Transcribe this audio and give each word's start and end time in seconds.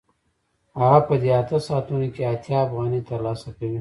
هغه 0.79 0.99
په 1.07 1.15
دې 1.21 1.29
اته 1.41 1.57
ساعتونو 1.67 2.07
کې 2.13 2.21
اتیا 2.33 2.59
افغانۍ 2.67 3.01
ترلاسه 3.09 3.49
کوي 3.57 3.69